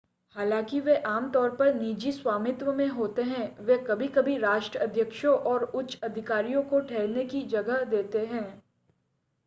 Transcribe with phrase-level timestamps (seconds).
[0.35, 6.63] हालांकि वे आमतौर पर निजी स्वामित्व में होते हैं वे कभी-कभी राष्ट्राध्यक्षों और अन्य उच्चाधिकारियों
[6.63, 8.63] को ठहरने की जगह देते हैं